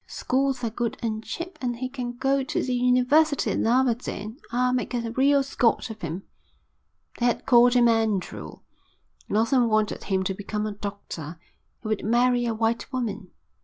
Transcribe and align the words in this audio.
Schools 0.07 0.63
are 0.63 0.71
good 0.71 0.97
and 1.03 1.23
cheap, 1.23 1.59
and 1.61 1.75
he 1.75 1.87
can 1.87 2.13
go 2.13 2.41
to 2.43 2.63
the 2.63 2.73
University 2.73 3.51
at 3.51 3.63
Aberdeen. 3.63 4.37
I'll 4.51 4.73
make 4.73 4.95
a 4.95 5.11
real 5.11 5.43
Scot 5.43 5.91
of 5.91 6.01
him." 6.01 6.23
They 7.19 7.27
had 7.27 7.45
called 7.45 7.75
him 7.75 7.87
Andrew. 7.87 8.61
Lawson 9.29 9.69
wanted 9.69 10.05
him 10.05 10.23
to 10.23 10.33
become 10.33 10.65
a 10.65 10.71
doctor. 10.71 11.39
He 11.83 11.87
would 11.87 12.03
marry 12.03 12.47
a 12.47 12.53
white 12.55 12.91
woman. 12.91 13.29